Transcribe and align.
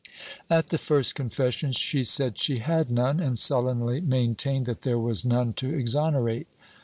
At 0.49 0.69
the 0.69 0.79
first 0.79 1.13
confession, 1.13 1.73
she 1.73 2.03
said 2.03 2.39
she 2.39 2.57
had 2.57 2.89
none, 2.89 3.19
and 3.19 3.37
sullenly 3.37 4.01
maintained 4.01 4.65
that 4.65 4.81
there 4.81 4.97
was 4.97 5.23
none 5.23 5.53
to 5.61 5.71
exonerate. 5.77 6.47